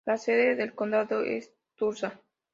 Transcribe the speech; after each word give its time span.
La 0.03 0.17
sede 0.17 0.55
del 0.55 0.73
condado 0.73 1.21
es 1.21 1.53
Tulsa. 1.75 2.19